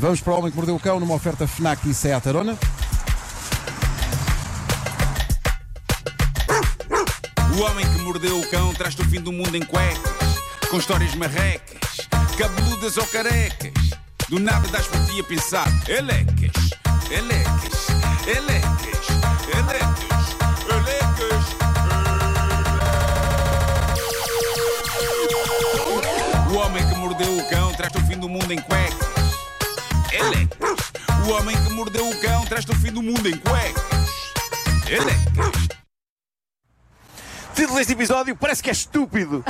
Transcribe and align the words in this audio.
Vamos 0.00 0.22
para 0.22 0.32
o 0.32 0.38
Homem 0.38 0.50
que 0.50 0.56
Mordeu 0.56 0.74
o 0.76 0.80
Cão 0.80 0.98
numa 0.98 1.14
oferta 1.14 1.46
FNAC 1.46 1.86
e 1.90 1.92
Seat 1.92 2.26
Arona. 2.26 2.56
O 7.54 7.62
homem 7.62 7.84
que 7.84 8.00
mordeu 8.00 8.40
o 8.40 8.48
cão 8.48 8.72
traz-te 8.72 9.02
o 9.02 9.04
fim 9.04 9.20
do 9.20 9.30
mundo 9.30 9.54
em 9.54 9.60
cuecas, 9.60 10.38
com 10.70 10.78
histórias 10.78 11.14
marrecas, 11.14 12.08
cabeludas 12.38 12.96
ou 12.96 13.06
carecas. 13.08 13.72
Do 14.30 14.38
nada 14.38 14.66
das 14.68 14.86
por 14.86 15.04
ti 15.04 15.20
a 15.20 15.24
pensar, 15.24 15.68
elecas, 15.86 16.70
elecas, 17.10 17.88
elecas, 18.26 19.08
elecas, 19.54 19.79
O 31.30 31.32
homem 31.32 31.56
que 31.62 31.72
mordeu 31.72 32.08
o 32.08 32.20
cão 32.20 32.44
traz-te 32.44 32.72
o 32.72 32.74
fim 32.74 32.90
do 32.90 33.00
mundo 33.00 33.28
em 33.28 33.36
cuecas, 33.36 34.10
elecas. 34.88 35.68
Título 37.54 37.78
deste 37.78 37.92
episódio 37.92 38.34
parece 38.34 38.60
que 38.60 38.68
é 38.68 38.72
estúpido. 38.72 39.44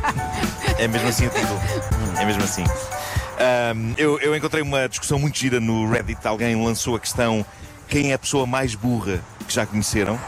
é 0.80 0.88
mesmo 0.88 1.06
assim 1.06 1.26
o 1.26 1.30
título. 1.30 1.60
É 2.18 2.24
mesmo 2.24 2.42
assim. 2.42 2.64
Ahm, 3.38 3.92
eu, 3.98 4.18
eu 4.20 4.34
encontrei 4.34 4.62
uma 4.62 4.88
discussão 4.88 5.18
muito 5.18 5.38
gira 5.38 5.60
no 5.60 5.90
Reddit. 5.90 6.26
Alguém 6.26 6.56
lançou 6.64 6.96
a 6.96 7.00
questão: 7.00 7.44
quem 7.86 8.12
é 8.12 8.14
a 8.14 8.18
pessoa 8.18 8.46
mais 8.46 8.74
burra 8.74 9.22
que 9.46 9.52
já 9.52 9.66
conheceram? 9.66 10.18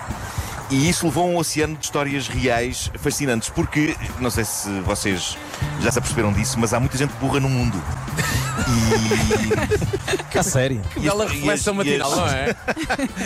E 0.69 0.91
isso 0.91 1.07
levou 1.07 1.25
a 1.25 1.27
um 1.27 1.39
oceano 1.39 1.75
de 1.75 1.87
histórias 1.87 2.29
reais 2.29 2.91
fascinantes, 2.97 3.49
porque, 3.49 3.97
não 4.21 4.31
sei 4.31 4.45
se 4.45 4.69
vocês 4.81 5.39
já 5.81 5.91
se 5.91 5.99
aperceberam 5.99 6.35
disso, 6.35 6.59
mas 6.59 6.75
há 6.75 6.81
muita 6.81 6.99
gente 6.99 7.15
burra 7.15 7.41
no 7.41 7.49
mundo. 7.49 7.83
A 10.35 10.43
sério? 10.43 10.83
E, 10.97 11.01
Bela 11.01 11.25
e 11.25 11.29
reflexão 11.29 11.75
e 11.75 11.77
matinal, 11.79 12.11
não 12.15 12.27
é? 12.29 12.55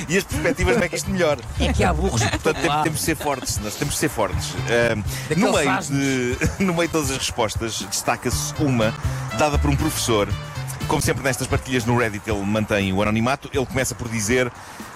e 0.09 0.17
as 0.17 0.25
perspectivas 0.25 0.77
não 0.77 0.83
é 0.85 0.89
que 0.89 0.97
isto 0.97 1.11
melhor. 1.11 1.39
É 1.59 1.73
que 1.73 1.83
há 1.83 1.93
burros 1.93 2.23
por 2.23 2.31
Portanto, 2.31 2.61
tem- 2.61 2.83
temos 2.83 2.99
de 3.01 3.05
ser 3.05 3.17
fortes, 3.17 3.59
nós 3.59 3.75
temos 3.75 3.95
de 3.95 4.01
ser 4.01 4.09
fortes. 4.09 4.55
Ahm, 4.69 5.03
no, 5.37 5.53
meio 5.53 5.79
de, 5.83 6.37
no 6.65 6.75
meio 6.75 6.87
de 6.87 6.93
todas 6.93 7.11
as 7.11 7.19
respostas, 7.19 7.81
destaca-se 7.91 8.55
uma 8.61 8.95
dada 9.39 9.59
por 9.59 9.71
um 9.71 9.77
professor. 9.77 10.29
Como 10.87 11.01
sempre 11.03 11.23
nestas 11.23 11.47
partilhas 11.47 11.85
no 11.85 11.97
Reddit 11.97 12.29
ele 12.29 12.45
mantém 12.45 12.93
o 12.93 13.01
anonimato. 13.03 13.49
Ele 13.53 13.67
começa 13.67 13.95
por 13.95 14.09
dizer: 14.09 14.51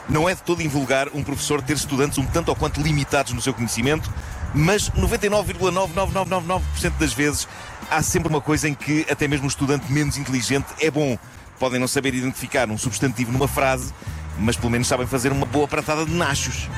Não 0.09 0.29
é 0.29 0.35
de 0.35 0.43
todo 0.43 0.61
invulgar 0.63 1.09
um 1.15 1.23
professor 1.23 1.63
ter 1.63 1.75
estudantes 1.77 2.19
um 2.19 2.25
tanto 2.27 2.49
ou 2.49 2.57
quanto 2.57 2.81
limitados 2.81 3.33
no 3.33 3.41
seu 3.41 3.55
conhecimento, 3.55 4.11
mas 4.55 4.89
99,99999% 4.91 6.93
das 6.99 7.13
vezes 7.13 7.49
há 7.91 8.01
sempre 8.03 8.29
uma 8.29 8.41
coisa 8.41 8.69
em 8.69 8.75
que 8.75 9.05
até 9.11 9.27
mesmo 9.27 9.47
o 9.47 9.49
estudante 9.49 9.93
menos 9.93 10.17
inteligente 10.17 10.67
é 10.81 10.89
bom. 10.91 11.19
Podem 11.59 11.81
não 11.81 11.89
saber 11.89 12.15
identificar 12.15 12.71
um 12.71 12.79
substantivo 12.79 13.33
numa 13.33 13.49
frase, 13.49 13.93
mas 14.39 14.57
pelo 14.57 14.71
menos 14.71 14.87
sabem 14.87 15.07
fazer 15.07 15.33
uma 15.33 15.47
boa 15.47 15.67
pratada 15.67 16.07
de 16.07 16.13
nachos, 16.13 16.69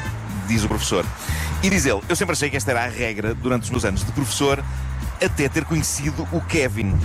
diz 0.46 0.64
o 0.64 0.68
professor. 0.68 1.04
E 1.62 1.70
diz 1.70 1.86
ele: 1.86 2.02
Eu 2.08 2.16
sempre 2.16 2.32
achei 2.32 2.50
que 2.50 2.56
esta 2.56 2.70
era 2.70 2.84
a 2.84 2.88
regra 2.88 3.34
durante 3.34 3.64
os 3.64 3.70
meus 3.70 3.84
anos 3.84 4.04
de 4.04 4.12
professor, 4.12 4.64
até 5.22 5.48
ter 5.48 5.64
conhecido 5.64 6.26
o 6.32 6.40
Kevin. 6.42 6.98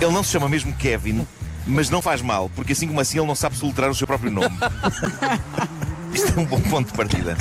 Ele 0.00 0.12
não 0.12 0.22
se 0.22 0.30
chama 0.30 0.48
mesmo 0.48 0.72
Kevin, 0.74 1.26
mas 1.66 1.90
não 1.90 2.02
faz 2.02 2.22
mal, 2.22 2.50
porque 2.54 2.72
assim 2.72 2.88
como 2.88 3.00
assim 3.00 3.18
ele 3.18 3.26
não 3.26 3.34
sabe 3.34 3.56
soltar 3.56 3.90
o 3.90 3.94
seu 3.94 4.06
próprio 4.06 4.30
nome. 4.30 4.56
Isto 6.12 6.32
é 6.36 6.40
um 6.40 6.44
bom 6.44 6.60
ponto 6.60 6.90
de 6.90 6.96
partida. 6.96 7.36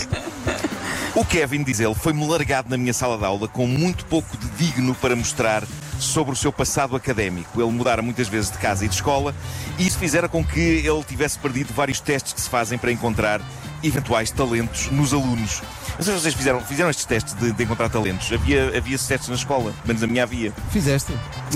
O 1.16 1.26
Kevin, 1.26 1.64
diz 1.64 1.80
ele, 1.80 1.96
foi-me 1.96 2.26
largado 2.28 2.70
na 2.70 2.78
minha 2.78 2.94
sala 2.94 3.18
de 3.18 3.26
aula 3.26 3.48
com 3.48 3.66
muito 3.66 4.06
pouco 4.06 4.38
de 4.38 4.48
digno 4.50 4.94
para 4.94 5.16
mostrar 5.16 5.64
sobre 6.00 6.34
o 6.34 6.36
seu 6.36 6.52
passado 6.54 6.96
académico. 6.96 7.60
Ele 7.60 7.72
mudara 7.72 8.02
muitas 8.02 8.28
vezes 8.28 8.52
de 8.52 8.60
casa 8.60 8.86
e 8.86 8.88
de 8.88 8.96
escola 8.96 9.34
e 9.80 9.88
isso 9.88 9.98
fizera 9.98 10.30
com 10.30 10.46
que 10.46 10.60
ele 10.60 11.04
tivesse 11.04 11.40
perdido 11.40 11.74
vários 11.74 12.00
testes 12.00 12.32
que 12.32 12.40
se 12.40 12.50
fazem 12.50 12.78
para 12.78 12.92
encontrar 12.92 13.42
eventuais 13.84 14.32
talentos 14.32 14.90
nos 14.92 15.14
alunos. 15.14 15.62
Não 15.98 16.06
sei 16.06 16.14
se 16.16 16.22
vocês 16.22 16.34
fizeram, 16.34 16.62
fizeram 16.62 16.90
estes 16.90 17.06
testes 17.06 17.34
de, 17.34 17.52
de 17.52 17.64
encontrar 17.64 17.90
talentos. 17.90 18.32
Havia, 18.32 18.78
havia 18.78 18.96
esses 18.96 19.08
testes 19.08 19.28
na 19.30 19.36
escola, 19.36 19.74
menos 19.86 20.02
a 20.02 20.08
minha 20.08 20.24
havia. 20.24 20.54
Fizeste? 20.72 21.14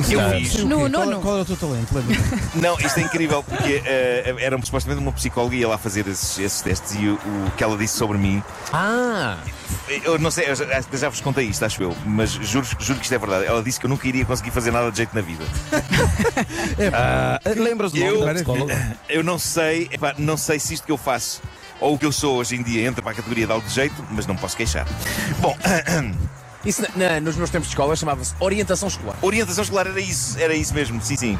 Eu 0.09 0.19
é- 0.21 0.39
fiz. 0.39 0.53
o 0.53 0.57
quê? 0.57 0.63
No 0.63 0.77
qual, 0.79 0.89
nono. 0.89 1.21
qual 1.21 1.33
era 1.35 1.43
o 1.43 1.45
teu 1.45 1.55
talento? 1.55 1.93
Lembra? 1.95 2.17
Não, 2.55 2.77
isto 2.79 2.99
é 2.99 3.03
incrível 3.03 3.43
porque 3.43 3.81
eh, 3.85 4.35
era 4.39 4.59
supostamente 4.63 5.01
uma 5.01 5.11
psicóloga 5.13 5.55
ia 5.55 5.67
lá 5.67 5.77
fazer 5.77 6.05
esses, 6.07 6.37
esses 6.39 6.61
testes 6.61 6.95
e 6.95 7.07
o, 7.07 7.13
o 7.15 7.51
que 7.55 7.63
ela 7.63 7.77
disse 7.77 7.97
sobre 7.97 8.17
mim 8.17 8.43
Ah! 8.71 9.37
Eu 10.03 10.17
não 10.17 10.31
sei, 10.31 10.49
eu 10.49 10.55
já, 10.55 10.65
já 10.93 11.09
vos 11.09 11.19
contei 11.21 11.45
isto, 11.45 11.63
acho 11.65 11.83
eu, 11.83 11.95
mas 12.05 12.31
juro, 12.31 12.65
juro 12.79 12.99
que 12.99 13.05
isto 13.05 13.13
é 13.15 13.17
verdade. 13.17 13.45
Ela 13.45 13.61
disse 13.61 13.79
que 13.79 13.85
eu 13.85 13.89
nunca 13.89 14.07
iria 14.07 14.23
conseguir 14.25 14.51
fazer 14.51 14.71
nada 14.71 14.89
de 14.91 14.97
jeito 14.97 15.13
na 15.15 15.21
vida. 15.21 15.43
Ah, 16.93 17.39
Lembras 17.55 17.91
do 17.91 17.99
nome 17.99 18.11
Eu- 18.11 18.25
da 18.25 18.33
psicóloga? 18.33 18.97
Eu 19.09 19.23
não 19.23 19.37
sei, 19.37 19.89
epá, 19.91 20.13
não 20.17 20.37
sei 20.37 20.59
se 20.59 20.73
isto 20.73 20.85
que 20.85 20.91
eu 20.91 20.97
faço 20.97 21.41
ou 21.79 21.95
o 21.95 21.97
que 21.99 22.05
eu 22.05 22.11
sou 22.11 22.37
hoje 22.37 22.55
em 22.55 22.63
dia 22.63 22.87
entra 22.87 23.01
para 23.01 23.11
a 23.11 23.15
categoria 23.15 23.45
de 23.45 23.51
algo 23.51 23.67
de 23.67 23.73
jeito, 23.73 23.95
mas 24.11 24.25
não 24.27 24.35
posso 24.35 24.55
queixar. 24.57 24.85
Bom, 25.39 25.55
Isso 26.65 26.81
na- 26.81 27.09
na- 27.15 27.19
nos 27.19 27.35
meus 27.35 27.49
tempos 27.49 27.67
de 27.67 27.73
escola 27.73 27.93
chamava-se 27.93 28.33
orientação 28.39 28.87
escolar. 28.87 29.17
orientação 29.21 29.63
escolar 29.65 29.85
era 29.85 29.99
isso, 29.99 30.39
era 30.39 30.55
isso 30.55 30.73
mesmo, 30.73 31.01
sim, 31.01 31.17
sim. 31.17 31.37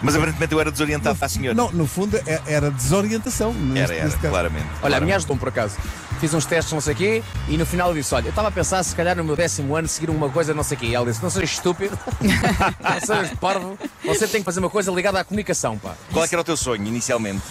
Mas 0.00 0.16
aparentemente 0.16 0.54
eu 0.54 0.60
era 0.60 0.70
desorientado 0.70 1.18
à 1.20 1.28
senhora. 1.28 1.54
Não, 1.54 1.70
no 1.70 1.86
fundo 1.86 2.16
é- 2.26 2.40
era 2.46 2.70
desorientação. 2.70 3.52
neste- 3.52 3.92
Era, 3.94 4.08
era, 4.08 4.18
claramente. 4.18 4.64
Olha, 4.64 4.74
a 4.76 4.80
claramente. 4.80 5.04
minha 5.04 5.16
ajudou 5.16 5.36
por 5.36 5.48
acaso. 5.48 5.76
Fiz 6.18 6.32
uns 6.32 6.46
testes, 6.46 6.72
não 6.72 6.80
sei 6.80 6.94
o 6.94 6.96
quê, 6.96 7.22
e 7.48 7.58
no 7.58 7.66
final 7.66 7.88
eu 7.90 7.94
disse: 7.94 8.14
Olha, 8.14 8.26
eu 8.26 8.30
estava 8.30 8.48
a 8.48 8.50
pensar 8.50 8.82
se 8.82 8.94
calhar 8.96 9.14
no 9.14 9.22
meu 9.24 9.36
décimo 9.36 9.76
ano 9.76 9.86
seguir 9.86 10.08
uma 10.08 10.30
coisa, 10.30 10.54
não 10.54 10.62
sei 10.62 10.78
o 10.78 10.80
quê. 10.80 10.86
E 10.86 10.94
ela 10.94 11.04
disse: 11.04 11.22
Não 11.22 11.28
sejas 11.28 11.50
estúpido, 11.50 11.98
não 12.80 13.00
sejas 13.00 13.36
parvo, 13.38 13.78
você 14.02 14.26
tem 14.26 14.40
que 14.40 14.44
fazer 14.46 14.60
uma 14.60 14.70
coisa 14.70 14.90
ligada 14.90 15.20
à 15.20 15.24
comunicação, 15.24 15.76
pá. 15.76 15.94
Qual 16.10 16.24
é 16.24 16.28
que 16.28 16.34
era 16.34 16.40
o 16.40 16.44
teu 16.44 16.56
sonho 16.56 16.86
inicialmente? 16.86 17.42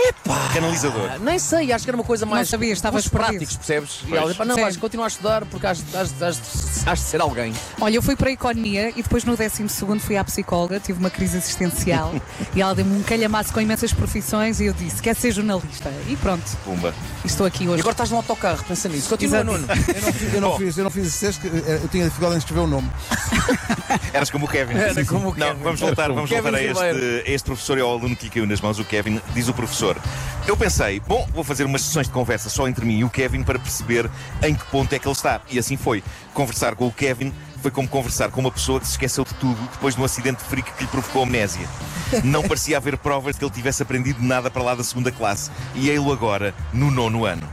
Epá! 0.00 0.50
Canalizador. 0.54 1.18
Nem 1.20 1.38
sei, 1.38 1.72
acho 1.72 1.84
que 1.84 1.90
era 1.90 1.96
uma 1.96 2.04
coisa 2.04 2.24
mais. 2.24 2.48
sabia, 2.48 2.72
estavas 2.72 3.08
perdido. 3.08 3.30
práticos, 3.30 3.56
percebes? 3.56 4.00
E 4.04 4.06
Pois. 4.08 4.12
ela 4.14 4.26
disse: 4.26 4.38
"Pá, 4.38 4.44
Não, 4.44 4.54
Sim. 4.54 4.60
vais 4.62 4.76
continuar 4.76 5.06
a 5.06 5.08
estudar 5.08 5.44
porque 5.46 5.66
has, 5.66 5.82
has, 5.94 6.22
has, 6.22 6.40
has 6.86 6.98
de 7.00 7.04
ser 7.04 7.20
alguém. 7.20 7.52
Olha, 7.80 7.96
eu 7.96 8.02
fui 8.02 8.14
para 8.16 8.28
a 8.28 8.32
economia 8.32 8.90
e 8.90 9.02
depois 9.02 9.24
no 9.24 9.36
12 9.36 9.98
fui 10.00 10.16
à 10.16 10.24
psicóloga, 10.24 10.78
tive 10.80 10.98
uma 11.00 11.10
crise 11.10 11.36
existencial 11.36 12.14
e 12.54 12.62
ela 12.62 12.74
deu-me 12.74 12.98
um 12.98 13.02
calhamaço 13.02 13.52
com 13.52 13.60
imensas 13.60 13.92
profissões 13.92 14.60
e 14.60 14.66
eu 14.66 14.72
disse: 14.72 15.02
Quer 15.02 15.16
ser 15.16 15.32
jornalista? 15.32 15.92
E 16.08 16.16
pronto, 16.16 16.44
Pumba. 16.64 16.94
e 17.24 17.26
estou 17.26 17.46
aqui 17.46 17.64
E 17.64 17.68
hoje. 17.68 17.80
agora 17.80 17.92
estás 17.92 18.10
no 18.10 18.16
autocarro, 18.16 18.64
pensa 18.66 18.88
nisso. 18.88 19.08
Continua, 19.08 19.38
Exato. 19.40 19.52
Nuno. 19.52 19.66
Eu 19.68 20.00
não, 20.00 20.12
fiz, 20.12 20.32
eu 20.34 20.40
não 20.40 20.56
fiz, 20.58 20.78
eu 20.78 20.84
não 20.84 20.90
fiz 20.90 21.06
esse 21.06 21.26
teste, 21.26 21.40
que, 21.40 21.48
eh, 21.48 21.80
eu 21.82 21.88
tinha 21.88 22.04
dificuldade 22.04 22.36
em 22.36 22.38
escrever 22.38 22.60
o 22.60 22.66
nome. 22.66 22.90
Eras 24.12 24.30
como 24.30 24.46
o 24.46 24.48
Kevin. 24.48 24.74
Era 24.74 25.04
como 25.04 25.28
o 25.30 25.34
Não, 25.36 25.46
Kevin. 25.48 25.62
vamos 25.62 25.80
voltar, 25.80 26.08
vamos 26.12 26.30
como 26.30 26.42
voltar 26.42 26.56
a 26.56 26.60
Kevin 26.60 26.70
este, 26.70 26.82
Ribeiro. 26.92 27.24
a 27.26 27.30
este 27.30 27.44
professor 27.46 27.78
e 27.78 27.80
ao 27.80 27.90
aluno 27.90 28.16
que 28.16 28.24
lhe 28.24 28.30
caiu 28.30 28.46
nas 28.46 28.60
mãos, 28.60 28.78
o 28.78 28.84
Kevin, 28.84 29.20
diz 29.34 29.48
o 29.48 29.54
professor. 29.54 29.87
Eu 30.46 30.56
pensei, 30.56 31.00
bom, 31.00 31.28
vou 31.34 31.44
fazer 31.44 31.64
umas 31.64 31.82
sessões 31.82 32.06
de 32.06 32.12
conversa 32.12 32.48
só 32.48 32.66
entre 32.66 32.84
mim 32.84 32.98
e 32.98 33.04
o 33.04 33.10
Kevin 33.10 33.42
para 33.42 33.58
perceber 33.58 34.10
em 34.42 34.54
que 34.54 34.64
ponto 34.66 34.92
é 34.92 34.98
que 34.98 35.06
ele 35.06 35.12
está. 35.12 35.40
E 35.50 35.58
assim 35.58 35.76
foi. 35.76 36.02
Conversar 36.32 36.74
com 36.74 36.86
o 36.86 36.92
Kevin 36.92 37.32
foi 37.60 37.70
como 37.70 37.88
conversar 37.88 38.30
com 38.30 38.40
uma 38.40 38.50
pessoa 38.50 38.80
que 38.80 38.86
se 38.86 38.92
esqueceu 38.92 39.24
de 39.24 39.34
tudo 39.34 39.60
depois 39.72 39.94
de 39.94 40.00
um 40.00 40.04
acidente 40.04 40.42
de 40.42 40.48
freak 40.48 40.72
que 40.72 40.84
lhe 40.84 40.88
provocou 40.88 41.22
amnésia. 41.22 41.68
Não 42.24 42.42
parecia 42.42 42.76
haver 42.76 42.96
provas 42.96 43.34
de 43.34 43.40
que 43.40 43.44
ele 43.44 43.52
tivesse 43.52 43.82
aprendido 43.82 44.22
nada 44.22 44.50
para 44.50 44.62
lá 44.62 44.74
da 44.74 44.84
segunda 44.84 45.12
classe. 45.12 45.50
E 45.74 45.90
ei-lo 45.90 46.12
agora, 46.12 46.54
no 46.72 46.90
nono 46.90 47.24
ano. 47.24 47.46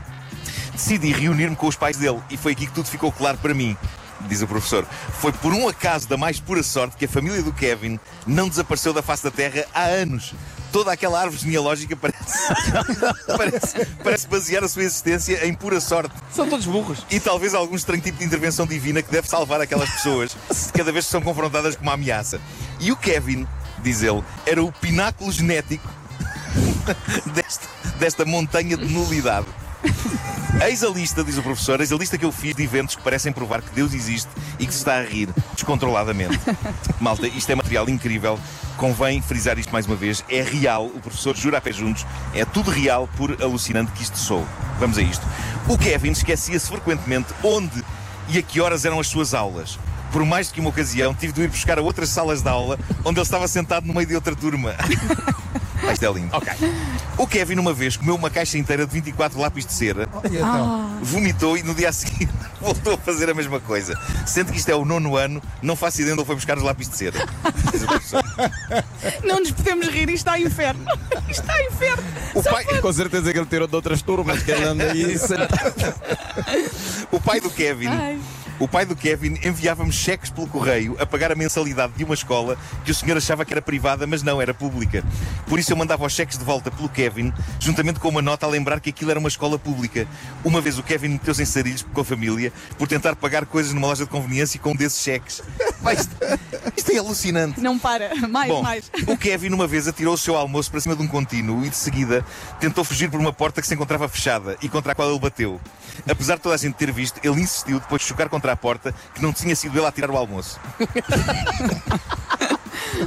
Decidi 0.72 1.12
reunir-me 1.12 1.56
com 1.56 1.66
os 1.66 1.76
pais 1.76 1.96
dele 1.96 2.20
e 2.30 2.36
foi 2.36 2.52
aqui 2.52 2.66
que 2.66 2.72
tudo 2.72 2.88
ficou 2.88 3.10
claro 3.10 3.38
para 3.38 3.54
mim. 3.54 3.76
Diz 4.22 4.42
o 4.42 4.46
professor. 4.46 4.86
Foi 5.20 5.32
por 5.32 5.52
um 5.52 5.68
acaso 5.68 6.08
da 6.08 6.16
mais 6.16 6.40
pura 6.40 6.62
sorte 6.62 6.96
que 6.96 7.04
a 7.04 7.08
família 7.08 7.42
do 7.42 7.52
Kevin 7.52 8.00
não 8.26 8.48
desapareceu 8.48 8.92
da 8.92 9.02
face 9.02 9.22
da 9.22 9.30
Terra 9.30 9.64
há 9.74 9.84
anos. 9.84 10.34
Toda 10.72 10.92
aquela 10.92 11.20
árvore 11.20 11.42
genealógica 11.42 11.96
parece, 11.96 12.48
parece, 13.36 13.86
parece 14.02 14.28
basear 14.28 14.64
a 14.64 14.68
sua 14.68 14.82
existência 14.82 15.46
em 15.46 15.54
pura 15.54 15.80
sorte. 15.80 16.14
São 16.32 16.48
todos 16.48 16.66
burros. 16.66 17.06
E 17.10 17.20
talvez 17.20 17.54
algum 17.54 17.76
estranho 17.76 18.02
tipo 18.02 18.18
de 18.18 18.24
intervenção 18.24 18.66
divina 18.66 19.00
que 19.02 19.10
deve 19.10 19.28
salvar 19.28 19.60
aquelas 19.60 19.88
pessoas 19.90 20.36
cada 20.74 20.92
vez 20.92 21.04
que 21.06 21.10
são 21.10 21.22
confrontadas 21.22 21.76
com 21.76 21.82
uma 21.82 21.94
ameaça. 21.94 22.40
E 22.80 22.90
o 22.90 22.96
Kevin, 22.96 23.46
diz 23.82 24.02
ele, 24.02 24.22
era 24.44 24.62
o 24.62 24.72
pináculo 24.72 25.30
genético 25.30 25.88
desta, 27.32 27.68
desta 27.98 28.24
montanha 28.24 28.76
de 28.76 28.84
nulidade. 28.86 29.46
Eis 30.64 30.82
a 30.82 30.88
lista, 30.88 31.22
diz 31.22 31.36
o 31.36 31.42
professor, 31.42 31.80
eis 31.80 31.92
a 31.92 31.96
lista 31.96 32.16
que 32.16 32.24
eu 32.24 32.32
fiz 32.32 32.56
de 32.56 32.62
eventos 32.62 32.96
que 32.96 33.02
parecem 33.02 33.30
provar 33.30 33.60
que 33.60 33.74
Deus 33.74 33.92
existe 33.92 34.28
e 34.58 34.66
que 34.66 34.72
se 34.72 34.78
está 34.78 34.98
a 34.98 35.02
rir 35.02 35.28
descontroladamente. 35.52 36.40
Malta, 36.98 37.26
isto 37.28 37.50
é 37.50 37.54
material 37.54 37.88
incrível. 37.88 38.38
Convém 38.78 39.20
frisar 39.20 39.58
isto 39.58 39.70
mais 39.70 39.86
uma 39.86 39.94
vez. 39.94 40.24
É 40.28 40.42
real, 40.42 40.86
o 40.86 40.98
professor 40.98 41.36
jura 41.36 41.58
a 41.58 41.60
pé 41.60 41.72
juntos. 41.72 42.06
É 42.34 42.44
tudo 42.44 42.70
real, 42.70 43.08
por 43.16 43.40
alucinante 43.42 43.92
que 43.92 44.02
isto 44.02 44.18
sou. 44.18 44.46
Vamos 44.80 44.96
a 44.96 45.02
isto. 45.02 45.24
O 45.68 45.76
Kevin 45.76 46.12
esquecia-se 46.12 46.66
frequentemente 46.68 47.28
onde 47.42 47.84
e 48.28 48.38
a 48.38 48.42
que 48.42 48.60
horas 48.60 48.84
eram 48.84 48.98
as 48.98 49.08
suas 49.08 49.34
aulas. 49.34 49.78
Por 50.10 50.24
mais 50.24 50.48
do 50.48 50.54
que 50.54 50.60
uma 50.60 50.70
ocasião, 50.70 51.14
tive 51.14 51.32
de 51.34 51.42
ir 51.42 51.48
buscar 51.48 51.78
a 51.78 51.82
outras 51.82 52.08
salas 52.08 52.40
de 52.40 52.48
aula 52.48 52.78
onde 53.04 53.18
ele 53.18 53.26
estava 53.26 53.46
sentado 53.46 53.86
no 53.86 53.92
meio 53.92 54.06
de 54.06 54.14
outra 54.14 54.34
turma. 54.34 54.74
Isto 55.96 56.04
é 56.04 56.12
lindo. 56.12 56.36
Ok. 56.36 56.52
O 57.16 57.26
Kevin, 57.26 57.58
uma 57.58 57.72
vez, 57.72 57.96
comeu 57.96 58.14
uma 58.16 58.28
caixa 58.28 58.58
inteira 58.58 58.86
de 58.86 58.92
24 58.92 59.40
lápis 59.40 59.64
de 59.64 59.72
cera, 59.72 60.06
E 60.30 60.36
então? 60.36 60.94
vomitou 61.00 61.56
e 61.56 61.62
no 61.62 61.74
dia 61.74 61.88
a 61.88 61.92
seguir 61.92 62.28
voltou 62.60 62.92
a 62.92 62.98
fazer 62.98 63.30
a 63.30 63.34
mesma 63.34 63.58
coisa. 63.60 63.98
Sendo 64.26 64.52
que 64.52 64.58
isto 64.58 64.68
é 64.68 64.74
o 64.74 64.84
nono 64.84 65.16
ano, 65.16 65.42
não 65.62 65.74
faço 65.74 66.02
ideia 66.02 66.12
onde 66.12 66.20
ele 66.20 66.26
foi 66.26 66.34
buscar 66.34 66.58
os 66.58 66.62
lápis 66.62 66.86
de 66.90 66.96
cera. 66.98 67.18
Não 69.24 69.40
nos 69.40 69.50
podemos 69.52 69.86
rir, 69.88 70.08
isto 70.10 70.28
está 70.28 70.38
inferno. 70.38 70.84
Isto 71.28 71.40
está 71.42 71.64
inferno. 71.64 72.02
O 72.34 72.42
pai, 72.42 72.64
Com 72.80 72.92
certeza 72.92 73.32
que 73.32 73.38
ele 73.38 73.46
tirou 73.46 73.66
de 73.66 73.74
outras 73.74 74.02
turmas 74.02 74.42
que 74.42 74.50
ele 74.50 74.64
anda 74.64 74.92
aí 74.92 75.18
sentado. 75.18 75.94
o 77.10 77.20
pai 77.20 77.40
do 77.40 77.48
Kevin. 77.50 77.86
Ai. 77.86 78.18
O 78.58 78.66
pai 78.66 78.86
do 78.86 78.96
Kevin 78.96 79.38
enviava-me 79.44 79.92
cheques 79.92 80.30
pelo 80.30 80.46
correio 80.46 80.96
a 80.98 81.04
pagar 81.04 81.30
a 81.30 81.34
mensalidade 81.34 81.92
de 81.94 82.04
uma 82.04 82.14
escola 82.14 82.56
que 82.86 82.90
o 82.90 82.94
senhor 82.94 83.18
achava 83.18 83.44
que 83.44 83.52
era 83.52 83.60
privada, 83.60 84.06
mas 84.06 84.22
não, 84.22 84.40
era 84.40 84.54
pública. 84.54 85.04
Por 85.46 85.58
isso 85.58 85.72
eu 85.72 85.76
mandava 85.76 86.06
os 86.06 86.12
cheques 86.14 86.38
de 86.38 86.44
volta 86.44 86.70
pelo 86.70 86.88
Kevin, 86.88 87.34
juntamente 87.60 88.00
com 88.00 88.08
uma 88.08 88.22
nota 88.22 88.46
a 88.46 88.48
lembrar 88.48 88.80
que 88.80 88.88
aquilo 88.88 89.10
era 89.10 89.20
uma 89.20 89.28
escola 89.28 89.58
pública. 89.58 90.08
Uma 90.42 90.62
vez 90.62 90.78
o 90.78 90.82
Kevin 90.82 91.08
meteu-se 91.08 91.42
em 91.42 91.44
sarilhos 91.44 91.82
com 91.82 92.00
a 92.00 92.04
família 92.04 92.50
por 92.78 92.88
tentar 92.88 93.14
pagar 93.14 93.44
coisas 93.44 93.74
numa 93.74 93.88
loja 93.88 94.04
de 94.04 94.10
conveniência 94.10 94.58
com 94.58 94.70
um 94.70 94.76
desses 94.76 95.02
cheques. 95.02 95.42
Isto 96.76 96.92
é 96.92 96.98
alucinante. 96.98 97.60
Não 97.60 97.78
para. 97.78 98.14
Mais, 98.28 98.50
Bom, 98.50 98.62
mais. 98.62 98.90
o 99.06 99.16
Kevin 99.16 99.50
uma 99.52 99.66
vez 99.66 99.86
atirou 99.86 100.14
o 100.14 100.18
seu 100.18 100.36
almoço 100.36 100.70
para 100.70 100.80
cima 100.80 100.96
de 100.96 101.02
um 101.02 101.08
contínuo 101.08 101.64
e 101.64 101.70
de 101.70 101.76
seguida 101.76 102.24
tentou 102.60 102.84
fugir 102.84 103.10
por 103.10 103.20
uma 103.20 103.32
porta 103.32 103.60
que 103.60 103.66
se 103.66 103.74
encontrava 103.74 104.08
fechada 104.08 104.56
e 104.60 104.68
contra 104.68 104.92
a 104.92 104.94
qual 104.94 105.08
ele 105.10 105.18
bateu. 105.18 105.60
Apesar 106.08 106.36
de 106.36 106.42
toda 106.42 106.54
a 106.54 106.58
gente 106.58 106.74
ter 106.74 106.92
visto, 106.92 107.20
ele 107.22 107.40
insistiu 107.40 107.78
depois 107.80 108.02
de 108.02 108.08
chocar 108.08 108.28
contra 108.28 108.52
a 108.52 108.56
porta 108.56 108.94
que 109.14 109.22
não 109.22 109.32
tinha 109.32 109.54
sido 109.56 109.78
ele 109.78 109.86
a 109.86 109.92
tirar 109.92 110.10
o 110.10 110.16
almoço. 110.16 110.58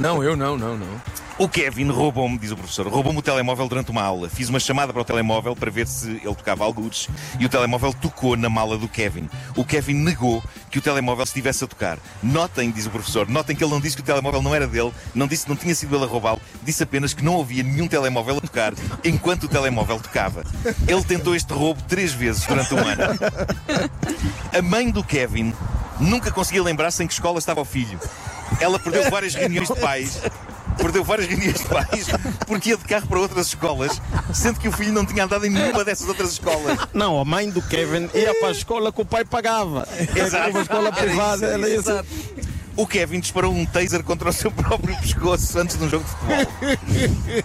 Não, 0.00 0.22
eu 0.22 0.36
não, 0.36 0.56
não, 0.56 0.76
não. 0.76 1.00
O 1.40 1.48
Kevin 1.48 1.88
roubou-me, 1.88 2.36
diz 2.36 2.50
o 2.50 2.56
professor, 2.56 2.86
roubou-me 2.86 3.18
o 3.18 3.22
telemóvel 3.22 3.66
durante 3.66 3.90
uma 3.90 4.02
aula. 4.02 4.28
Fiz 4.28 4.50
uma 4.50 4.60
chamada 4.60 4.92
para 4.92 5.00
o 5.00 5.04
telemóvel 5.06 5.56
para 5.56 5.70
ver 5.70 5.86
se 5.86 6.10
ele 6.10 6.34
tocava 6.34 6.62
algures 6.64 7.08
e 7.38 7.46
o 7.46 7.48
telemóvel 7.48 7.94
tocou 7.94 8.36
na 8.36 8.50
mala 8.50 8.76
do 8.76 8.86
Kevin. 8.86 9.26
O 9.56 9.64
Kevin 9.64 9.94
negou 9.94 10.44
que 10.70 10.78
o 10.78 10.82
telemóvel 10.82 11.24
estivesse 11.24 11.64
a 11.64 11.66
tocar. 11.66 11.98
Notem, 12.22 12.70
diz 12.70 12.84
o 12.84 12.90
professor, 12.90 13.26
notem 13.26 13.56
que 13.56 13.64
ele 13.64 13.72
não 13.72 13.80
disse 13.80 13.96
que 13.96 14.02
o 14.02 14.04
telemóvel 14.04 14.42
não 14.42 14.54
era 14.54 14.66
dele, 14.66 14.92
não 15.14 15.26
disse 15.26 15.44
que 15.44 15.48
não 15.48 15.56
tinha 15.56 15.74
sido 15.74 15.96
ele 15.96 16.04
a 16.04 16.06
roubá-lo, 16.06 16.42
disse 16.62 16.82
apenas 16.82 17.14
que 17.14 17.24
não 17.24 17.40
havia 17.40 17.62
nenhum 17.62 17.88
telemóvel 17.88 18.36
a 18.36 18.40
tocar 18.42 18.74
enquanto 19.02 19.44
o 19.44 19.48
telemóvel 19.48 19.98
tocava. 19.98 20.44
Ele 20.86 21.02
tentou 21.04 21.34
este 21.34 21.54
roubo 21.54 21.82
três 21.88 22.12
vezes 22.12 22.44
durante 22.44 22.74
um 22.74 22.80
ano. 22.80 23.18
A 24.52 24.60
mãe 24.60 24.90
do 24.90 25.02
Kevin 25.02 25.54
nunca 25.98 26.30
conseguia 26.30 26.62
lembrar-se 26.62 27.02
em 27.02 27.06
que 27.06 27.14
escola 27.14 27.38
estava 27.38 27.62
o 27.62 27.64
filho. 27.64 27.98
Ela 28.60 28.78
perdeu 28.78 29.10
várias 29.10 29.34
reuniões 29.34 29.68
de 29.68 29.80
pais. 29.80 30.20
Perdeu 30.80 31.04
várias 31.04 31.28
reuniões 31.28 31.58
de 31.60 31.64
pais 31.66 32.06
porque 32.46 32.70
ia 32.70 32.76
de 32.76 32.84
carro 32.84 33.06
para 33.06 33.20
outras 33.20 33.48
escolas, 33.48 34.00
sendo 34.32 34.58
que 34.58 34.68
o 34.68 34.72
filho 34.72 34.92
não 34.92 35.04
tinha 35.04 35.24
andado 35.24 35.44
em 35.46 35.50
nenhuma 35.50 35.84
dessas 35.84 36.08
outras 36.08 36.32
escolas. 36.32 36.78
Não, 36.94 37.20
a 37.20 37.24
mãe 37.24 37.50
do 37.50 37.60
Kevin 37.62 38.08
ia 38.14 38.34
para 38.34 38.48
a 38.48 38.52
escola 38.52 38.92
que 38.92 39.00
o 39.00 39.04
pai 39.04 39.24
pagava. 39.24 39.86
Exato. 40.14 40.36
Era 40.36 40.50
uma 40.50 40.62
escola 40.62 40.88
Era 40.88 40.96
privada. 40.96 41.36
isso, 41.46 41.54
ela 41.54 41.68
ia 41.68 41.76
exato. 41.76 42.08
O 42.76 42.86
Kevin 42.86 43.20
disparou 43.20 43.52
um 43.52 43.66
taser 43.66 44.02
contra 44.02 44.30
o 44.30 44.32
seu 44.32 44.50
próprio 44.50 44.96
pescoço 45.00 45.58
antes 45.58 45.76
de 45.76 45.84
um 45.84 45.88
jogo 45.90 46.04
de 46.04 46.10
futebol. 46.10 47.44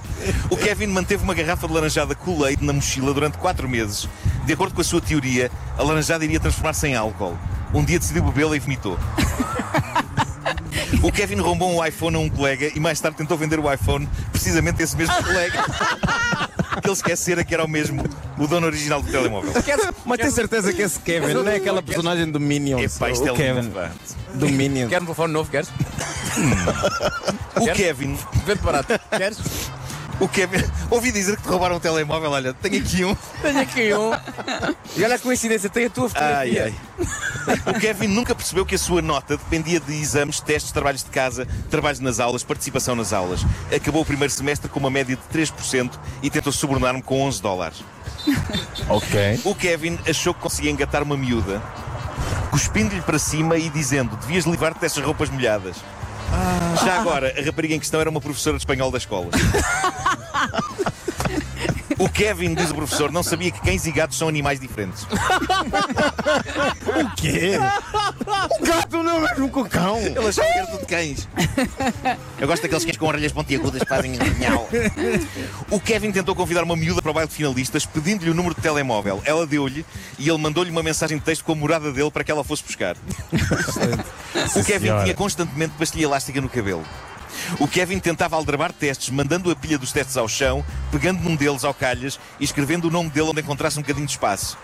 O 0.50 0.56
Kevin 0.56 0.88
manteve 0.88 1.24
uma 1.24 1.34
garrafa 1.34 1.68
de 1.68 1.74
laranjada 1.74 2.16
Kool-Aid 2.16 2.64
na 2.64 2.72
mochila 2.72 3.14
durante 3.14 3.38
quatro 3.38 3.68
meses. 3.68 4.08
De 4.46 4.54
acordo 4.54 4.74
com 4.74 4.82
a 4.82 4.84
sua 4.84 5.02
teoria, 5.02 5.52
a 5.78 5.84
laranjada 5.84 6.24
iria 6.24 6.40
transformar-se 6.40 6.88
em 6.88 6.96
álcool. 6.96 7.38
Um 7.74 7.84
dia 7.84 8.00
decidiu 8.00 8.24
bebê-la 8.24 8.56
e 8.56 8.60
vomitou. 8.60 8.98
O 11.06 11.12
Kevin 11.12 11.36
roubou 11.40 11.70
um 11.72 11.86
iPhone 11.86 12.16
a 12.16 12.20
um 12.20 12.28
colega 12.28 12.72
e 12.76 12.80
mais 12.80 13.00
tarde 13.00 13.16
tentou 13.16 13.38
vender 13.38 13.60
o 13.60 13.72
iPhone 13.72 14.10
precisamente 14.32 14.82
a 14.82 14.84
esse 14.84 14.98
mesmo 14.98 15.14
colega. 15.24 15.64
Que 16.82 16.88
ele 16.88 16.94
esquecera 16.94 17.44
que 17.44 17.54
era 17.54 17.64
o 17.64 17.68
mesmo, 17.68 18.04
o 18.40 18.48
dono 18.48 18.66
original 18.66 19.04
do 19.04 19.12
telemóvel. 19.12 19.54
Mas 20.04 20.18
tem 20.18 20.32
certeza 20.32 20.74
que 20.74 20.82
esse 20.82 21.00
Kevin 21.00 21.32
não 21.32 21.48
é 21.48 21.58
aquela 21.58 21.84
personagem 21.84 22.32
do 22.32 22.40
Minions? 22.40 22.96
Epá, 22.96 23.12
isto 23.12 23.28
é 23.28 23.32
o 23.32 23.36
lindo, 23.36 23.56
Kevin 23.56 23.70
pá. 23.70 23.92
do 24.34 24.50
Minions. 24.50 24.90
Queres 24.90 25.04
um 25.04 25.06
telefone 25.06 25.34
novo? 25.34 25.52
Queres? 25.52 25.70
O 27.56 27.74
Kevin, 27.74 28.18
Vende 28.46 28.62
barato. 28.62 29.00
Queres? 29.16 29.38
O 30.20 30.28
Kevin, 30.28 30.64
ouvi 30.90 31.12
dizer 31.12 31.36
que 31.38 31.44
te 31.44 31.50
roubaram 31.50 31.76
um 31.76 31.80
telemóvel. 31.80 32.32
Olha, 32.32 32.54
tenho 32.54 32.82
aqui 32.82 33.04
um. 33.06 33.16
Tenho 33.42 33.60
aqui 33.60 33.94
um. 33.94 34.12
E 34.96 35.04
olha 35.04 35.16
a 35.16 35.20
coincidência, 35.20 35.70
tem 35.70 35.86
a 35.86 35.90
tua 35.90 36.10
Ai, 36.16 36.50
fotografia. 36.50 36.74
ai. 36.98 37.76
O 37.76 37.80
Kevin 37.80 38.08
nunca 38.08 38.34
percebeu 38.34 38.66
que 38.66 38.74
a 38.76 38.78
sua 38.78 39.02
nota 39.02 39.38
dependia 39.38 39.80
de 39.80 39.94
exames, 39.94 40.40
testes, 40.40 40.72
trabalhos 40.72 41.04
de 41.04 41.10
casa, 41.12 41.48
trabalhos 41.70 42.00
nas 42.00 42.20
aulas, 42.20 42.44
participação 42.44 42.96
nas 42.96 43.14
aulas. 43.14 43.42
Acabou 43.76 44.02
o 44.02 44.06
primeiro 44.06 44.34
semestre 44.34 44.68
com 44.70 44.80
uma 44.80 44.90
média 44.90 45.16
de 45.16 45.38
3% 45.40 45.92
e 46.24 46.30
tentou 46.30 46.52
subornar-me 46.52 47.04
com 47.04 47.22
11 47.22 47.42
dólares. 47.42 47.84
Ok. 48.90 49.42
O 49.44 49.54
Kevin 49.54 50.00
achou 50.10 50.34
que 50.34 50.40
conseguia 50.42 50.72
engatar 50.72 51.04
uma 51.04 51.16
miúda, 51.16 51.62
cuspindo-lhe 52.50 53.02
para 53.02 53.20
cima 53.20 53.58
e 53.58 53.70
dizendo: 53.70 54.16
Devias 54.16 54.46
livrar-te 54.46 54.80
dessas 54.80 55.04
roupas 55.04 55.30
molhadas. 55.30 55.76
Já 56.84 57.00
agora, 57.00 57.34
a 57.40 57.46
rapariga 57.46 57.76
em 57.76 57.80
questão 57.80 58.02
era 58.02 58.10
uma 58.10 58.20
professora 58.20 58.58
de 58.58 58.62
espanhol 58.62 58.90
da 58.92 58.98
escola. 58.98 59.28
O 61.98 62.10
Kevin, 62.10 62.54
diz 62.54 62.72
o 62.72 62.76
professor, 62.76 63.12
não 63.12 63.24
sabia 63.24 63.52
que 63.52 63.62
cães 63.62 63.86
e 63.86 63.92
gatos 63.92 64.18
são 64.18 64.28
animais 64.28 64.60
diferentes. 64.60 65.06
O 66.86 67.16
quê? 67.16 67.58
O 68.60 68.66
gato 68.66 69.04
não 69.04 69.18
é 69.18 69.32
mesmo 69.32 69.50
com 69.50 69.62
o 69.62 69.70
cão. 69.70 69.98
Ele 69.98 70.18
achava 70.20 70.48
que 70.48 70.58
era 70.58 70.68
tudo 70.68 70.86
cães. 70.86 71.28
Eu 72.40 72.48
gosto 72.48 72.62
daqueles 72.64 72.86
cães 72.86 72.98
com 72.98 73.06
orelhas 73.06 73.32
pontiagudas 73.32 73.82
que 73.82 73.90
fazem 73.90 74.14
nhau. 74.40 74.70
O 75.70 75.80
Kevin 75.80 76.12
tentou 76.12 76.36
convidar 76.36 76.64
uma 76.64 76.76
miúda 76.76 77.02
para 77.02 77.12
o 77.12 77.14
baile 77.14 77.30
de 77.30 77.36
finalistas, 77.36 77.86
pedindo-lhe 77.86 78.30
o 78.30 78.34
número 78.34 78.56
de 78.56 78.62
telemóvel. 78.62 79.22
Ela 79.26 79.46
deu-lhe 79.46 79.86
e 80.18 80.30
ele 80.30 80.38
mandou-lhe 80.38 80.72
uma 80.72 80.84
mensagem 80.84 81.18
de 81.18 81.24
texto 81.24 81.44
com 81.44 81.52
a 81.52 81.56
morada 81.56 81.92
dele 81.92 82.12
para 82.12 82.24
que 82.24 82.32
ela 82.32 82.44
fosse 82.44 82.64
buscar. 82.64 82.96
O 84.56 84.64
Kevin 84.64 85.04
tinha 85.04 85.14
constantemente 85.14 85.74
pastilha 85.78 86.04
elástica 86.06 86.40
no 86.40 86.50
cabelo. 86.50 86.86
O 87.60 87.68
Kevin 87.68 88.00
tentava 88.00 88.36
aldrabar 88.36 88.72
testes, 88.74 89.10
mandando 89.10 89.52
a 89.52 89.56
pilha 89.56 89.78
dos 89.78 89.92
testes 89.92 90.18
ao 90.18 90.28
chão, 90.28 90.66
pegando 90.92 91.22
num 91.22 91.36
deles 91.36 91.64
ao 91.64 91.74
calhas 91.74 92.20
e 92.40 92.44
escrevendo 92.44 92.86
o 92.86 92.92
nome 92.92 93.10
dele 93.10 93.30
onde 93.30 93.42
encontrasse 93.42 93.78
um 93.78 93.82
bocadinho 93.82 94.06
de 94.06 94.12
espaço. 94.12 94.58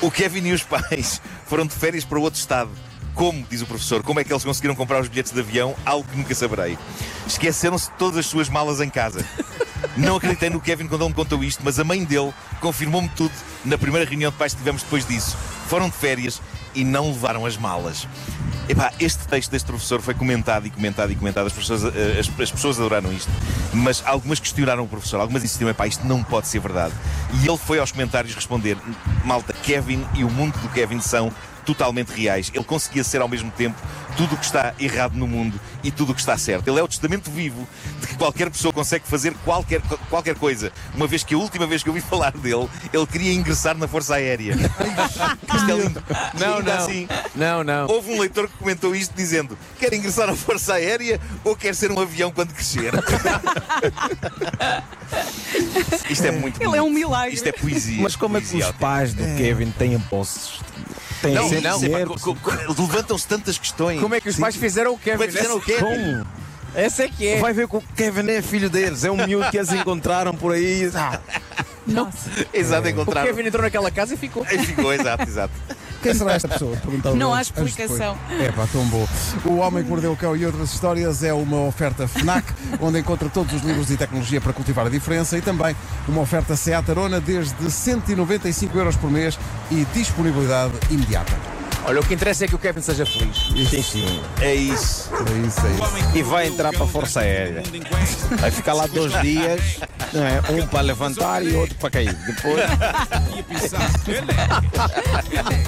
O 0.00 0.10
Kevin 0.10 0.48
e 0.48 0.52
os 0.52 0.62
pais 0.62 1.20
foram 1.46 1.66
de 1.66 1.74
férias 1.74 2.04
para 2.04 2.18
outro 2.18 2.38
estado. 2.38 2.70
Como, 3.14 3.46
diz 3.48 3.62
o 3.62 3.66
professor, 3.66 4.02
como 4.02 4.18
é 4.18 4.24
que 4.24 4.32
eles 4.32 4.44
conseguiram 4.44 4.74
comprar 4.74 5.00
os 5.00 5.08
bilhetes 5.08 5.32
de 5.32 5.38
avião? 5.38 5.76
Algo 5.86 6.08
que 6.08 6.16
nunca 6.16 6.34
saberei. 6.34 6.76
Esqueceram-se 7.26 7.90
todas 7.92 8.18
as 8.18 8.26
suas 8.26 8.48
malas 8.48 8.80
em 8.80 8.90
casa. 8.90 9.24
Não 9.96 10.16
acreditei 10.16 10.50
no 10.50 10.60
Kevin 10.60 10.88
quando 10.88 11.02
ele 11.02 11.10
me 11.10 11.14
contou 11.14 11.44
isto, 11.44 11.62
mas 11.64 11.78
a 11.78 11.84
mãe 11.84 12.04
dele 12.04 12.34
confirmou-me 12.60 13.08
tudo 13.10 13.32
na 13.64 13.78
primeira 13.78 14.08
reunião 14.08 14.32
de 14.32 14.36
pais 14.36 14.52
que 14.52 14.58
tivemos 14.58 14.82
depois 14.82 15.06
disso. 15.06 15.36
Foram 15.68 15.88
de 15.88 15.96
férias 15.96 16.42
e 16.74 16.84
não 16.84 17.12
levaram 17.12 17.46
as 17.46 17.56
malas. 17.56 18.08
Epá, 18.66 18.92
este 18.98 19.28
texto 19.28 19.50
deste 19.50 19.66
professor 19.66 20.00
foi 20.00 20.14
comentado 20.14 20.66
e 20.66 20.70
comentado 20.70 21.12
e 21.12 21.14
comentado. 21.14 21.46
As 21.46 21.52
pessoas, 21.52 21.84
eh, 21.84 22.18
as, 22.18 22.40
as 22.40 22.50
pessoas 22.50 22.78
adoraram 22.78 23.12
isto. 23.12 23.30
Mas 23.74 24.02
algumas 24.06 24.40
questionaram 24.40 24.84
o 24.84 24.88
professor. 24.88 25.20
Algumas 25.20 25.44
insistiram, 25.44 25.70
epá, 25.70 25.86
isto 25.86 26.06
não 26.06 26.22
pode 26.24 26.48
ser 26.48 26.60
verdade. 26.60 26.94
E 27.42 27.46
ele 27.46 27.58
foi 27.58 27.78
aos 27.78 27.92
comentários 27.92 28.34
responder: 28.34 28.78
Malta, 29.24 29.52
Kevin 29.52 30.06
e 30.14 30.24
o 30.24 30.30
mundo 30.30 30.58
do 30.60 30.68
Kevin 30.70 31.00
são 31.00 31.30
totalmente 31.64 32.08
reais. 32.10 32.50
Ele 32.54 32.64
conseguia 32.64 33.02
ser 33.04 33.20
ao 33.20 33.28
mesmo 33.28 33.50
tempo 33.50 33.80
tudo 34.16 34.34
o 34.34 34.38
que 34.38 34.44
está 34.44 34.74
errado 34.78 35.14
no 35.14 35.26
mundo 35.26 35.58
e 35.82 35.90
tudo 35.90 36.12
o 36.12 36.14
que 36.14 36.20
está 36.20 36.36
certo. 36.38 36.68
Ele 36.68 36.78
é 36.78 36.82
o 36.82 36.88
testamento 36.88 37.30
vivo 37.30 37.66
de 38.00 38.06
que 38.06 38.16
qualquer 38.16 38.48
pessoa 38.50 38.72
consegue 38.72 39.04
fazer 39.06 39.34
qualquer, 39.44 39.80
qualquer 40.08 40.36
coisa. 40.36 40.72
Uma 40.94 41.06
vez 41.06 41.24
que 41.24 41.34
a 41.34 41.38
última 41.38 41.66
vez 41.66 41.82
que 41.82 41.88
eu 41.88 41.94
ouvi 41.94 42.04
falar 42.06 42.32
dele, 42.32 42.68
ele 42.92 43.06
queria 43.06 43.32
ingressar 43.32 43.76
na 43.76 43.88
Força 43.88 44.14
Aérea. 44.14 44.54
Isto 45.54 45.70
é 45.70 45.74
lindo. 45.74 46.02
Não, 46.38 46.60
não. 46.62 46.72
assim, 46.74 47.08
Não, 47.34 47.64
não. 47.64 47.86
Houve 47.88 48.12
um 48.12 48.20
leitor 48.20 48.48
que 48.48 48.56
comentou 48.58 48.94
isto 48.94 49.14
dizendo: 49.14 49.58
quer 49.78 49.92
ingressar 49.92 50.26
na 50.26 50.34
Força 50.34 50.74
Aérea 50.74 51.20
ou 51.44 51.56
quer 51.56 51.74
ser 51.74 51.90
um 51.90 51.98
avião 52.00 52.30
quando 52.30 52.52
crescer? 52.52 52.92
isto 56.10 56.24
é 56.26 56.30
muito 56.30 56.60
Ele 56.62 56.76
é 56.76 56.82
um 56.82 56.86
bonito. 56.86 56.94
milagre. 56.94 57.34
Isto 57.34 57.48
é 57.48 57.52
poesia. 57.52 58.02
Mas 58.02 58.16
como 58.16 58.36
é 58.36 58.40
que 58.40 58.48
Poesia 58.48 58.70
os 58.70 58.76
pais 58.76 59.14
do 59.14 59.22
Kevin 59.36 59.70
têm 59.72 59.98
posses? 60.00 60.60
Têm 61.24 61.34
Não, 61.34 61.48
não, 61.48 62.86
levantam-se 62.86 63.26
tantas 63.26 63.56
questões. 63.56 64.00
Como 64.00 64.14
é 64.14 64.20
que 64.20 64.28
os 64.28 64.36
pais 64.36 64.56
fizeram 64.56 64.92
o 64.92 64.98
Kevin? 64.98 65.16
Como 65.18 65.24
é 65.24 65.26
que 65.26 65.36
fizeram 65.36 65.56
o 65.56 65.60
Kevin? 65.60 65.80
Como? 65.80 66.26
Essa 66.74 67.04
é 67.04 67.08
que 67.08 67.26
é. 67.26 67.38
Vai 67.38 67.52
ver 67.52 67.68
que 67.68 67.76
o 67.76 67.82
Kevin 67.96 68.28
é 68.30 68.42
filho 68.42 68.68
deles. 68.68 69.04
É 69.04 69.10
um 69.10 69.16
miúdo 69.16 69.48
que 69.50 69.56
eles 69.56 69.70
encontraram 69.72 70.34
por 70.34 70.52
aí. 70.52 70.90
Ah, 70.94 71.20
Nossa. 71.86 72.30
Exato, 72.52 72.86
O 72.86 72.90
encontraram. 72.90 73.26
Kevin 73.28 73.46
entrou 73.48 73.62
naquela 73.62 73.90
casa 73.90 74.14
e 74.14 74.16
ficou. 74.16 74.44
Aí 74.48 74.58
ficou, 74.58 74.92
exato, 74.92 75.22
exato. 75.22 75.54
Quem 76.04 76.14
será 76.14 76.34
esta 76.34 76.48
pessoa? 76.48 76.76
Perguntava 76.76 77.16
Não 77.16 77.32
há 77.32 77.40
explicação. 77.40 78.18
É 78.38 78.52
pá, 78.52 78.68
tão 78.70 78.84
bom. 78.88 79.08
O 79.46 79.56
Homem 79.56 79.82
que 79.82 79.88
Mordeu 79.88 80.12
o 80.12 80.16
Cão 80.16 80.36
e 80.36 80.44
outras 80.44 80.74
histórias 80.74 81.22
é 81.22 81.32
uma 81.32 81.62
oferta 81.62 82.06
FNAC, 82.06 82.44
onde 82.78 82.98
encontra 82.98 83.30
todos 83.30 83.54
os 83.54 83.62
livros 83.62 83.90
e 83.90 83.96
tecnologia 83.96 84.38
para 84.38 84.52
cultivar 84.52 84.86
a 84.86 84.90
diferença 84.90 85.38
e 85.38 85.40
também 85.40 85.74
uma 86.06 86.20
oferta 86.20 86.56
Seat 86.56 86.90
Arona 86.90 87.20
desde 87.20 87.70
195 87.70 88.76
euros 88.76 88.96
por 88.96 89.10
mês 89.10 89.38
e 89.70 89.86
disponibilidade 89.94 90.74
imediata. 90.90 91.32
Olha, 91.86 92.00
o 92.00 92.04
que 92.04 92.14
interessa 92.14 92.46
é 92.46 92.48
que 92.48 92.54
o 92.54 92.58
Kevin 92.58 92.80
seja 92.80 93.04
feliz. 93.04 93.36
Sim, 93.68 93.82
sim. 93.82 94.22
É 94.40 94.54
isso. 94.54 95.10
É 95.12 95.46
isso, 95.46 95.66
é 95.66 95.70
isso. 95.70 96.18
E 96.18 96.22
vai 96.22 96.46
entrar 96.46 96.72
para 96.72 96.84
a 96.84 96.86
Força 96.86 97.20
Aérea. 97.20 97.62
Vai 98.40 98.50
ficar 98.50 98.72
lá 98.72 98.86
dois 98.86 99.12
dias, 99.20 99.80
não 100.12 100.22
é? 100.22 100.40
um 100.50 100.66
para 100.66 100.80
levantar 100.80 101.44
e 101.44 101.54
outro 101.54 101.74
para 101.74 101.90
cair. 101.90 102.14
Depois, 102.14 102.64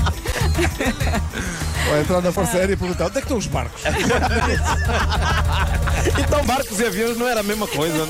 Vai 1.96 2.02
entrar 2.02 2.20
na 2.20 2.30
Força 2.30 2.58
Aérea 2.58 2.74
e 2.74 2.76
perguntar 2.76 3.06
onde 3.06 3.16
é 3.16 3.20
que 3.22 3.24
estão 3.24 3.38
os 3.38 3.46
barcos? 3.46 3.80
então 6.20 6.44
barcos 6.44 6.78
e 6.78 6.84
aviões 6.84 7.16
não 7.16 7.26
era 7.26 7.40
a 7.40 7.42
mesma 7.42 7.66
coisa. 7.66 7.96
é 7.96 8.06